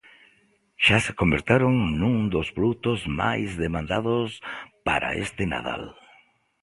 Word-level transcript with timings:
Xa 0.85 0.97
se 1.05 1.13
converteron 1.21 1.73
nun 1.99 2.17
dos 2.33 2.47
produtos 2.57 2.99
máis 3.21 3.49
demandados 3.63 4.29
para 4.87 5.09
este 5.23 5.43
Nadal. 5.53 5.83